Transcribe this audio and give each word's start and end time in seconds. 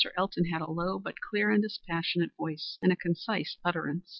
Elton 0.17 0.45
had 0.45 0.61
a 0.63 0.71
low 0.71 0.97
but 0.97 1.21
clear 1.21 1.51
and 1.51 1.61
dispassionate 1.61 2.31
voice, 2.35 2.79
and 2.81 2.91
a 2.91 2.95
concise 2.95 3.57
utterance. 3.63 4.09